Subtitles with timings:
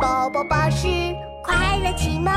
[0.00, 0.86] 宝宝巴士
[1.42, 2.32] 快乐启蒙。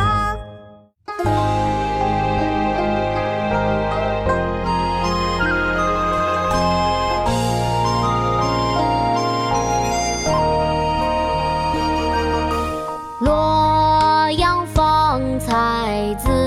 [13.19, 16.40] 洛阳访才子，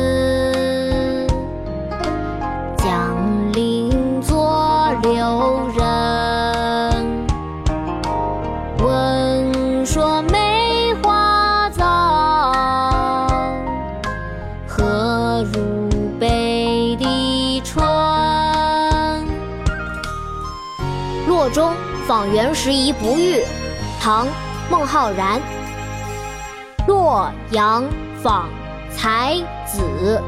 [21.51, 21.73] 中
[22.07, 23.43] 访袁拾遗不遇，
[24.01, 24.27] 唐·
[24.71, 25.41] 孟浩然。
[26.87, 27.85] 洛阳
[28.23, 28.49] 访
[28.91, 29.37] 才
[29.67, 30.23] 子，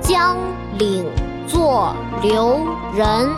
[0.00, 0.36] 江
[0.78, 1.06] 岭
[1.46, 2.60] 作留
[2.92, 3.30] 人。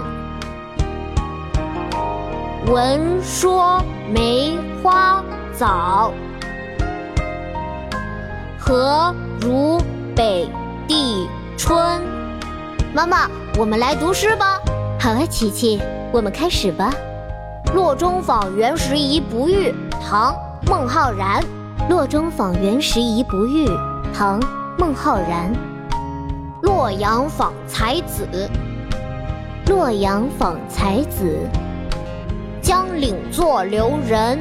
[2.67, 5.23] 闻说梅花
[5.53, 6.13] 早，
[8.59, 9.79] 何如
[10.17, 10.49] 北
[10.89, 12.01] 地春？
[12.95, 14.59] 妈妈，我们来读诗吧。
[15.03, 15.81] 好啊，琪琪，
[16.13, 16.95] 我们开始吧。
[17.75, 20.33] 洛中访袁拾遗不遇，唐。
[20.69, 21.43] 孟浩然，
[21.91, 23.67] 洛中访袁拾遗不遇，
[24.15, 24.41] 唐·
[24.79, 25.53] 孟浩然。
[26.63, 28.49] 洛阳访才子，
[29.67, 31.37] 洛阳访才子。
[32.63, 34.39] 江岭作留人，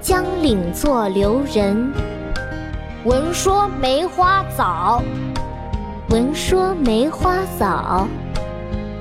[0.00, 1.92] 江岭作留人。
[3.04, 5.00] 闻说梅花早，
[6.10, 8.08] 闻说梅花早。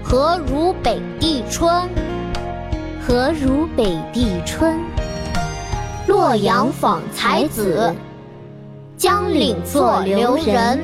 [0.07, 1.89] 何如北地春？
[3.01, 4.79] 何如北地春？
[6.07, 7.91] 洛阳访才子，
[8.97, 10.79] 江岭作留人。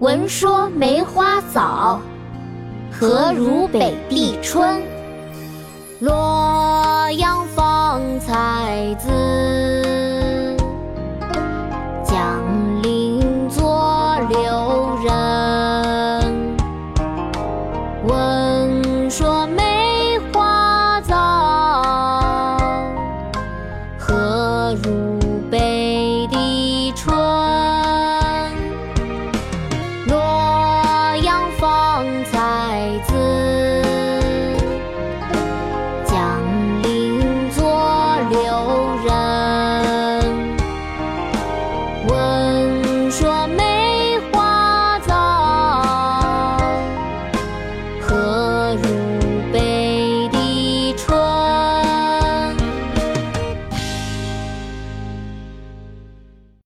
[0.00, 1.98] 闻说梅花早，
[2.92, 4.82] 何如北地春？
[6.00, 6.33] 洛。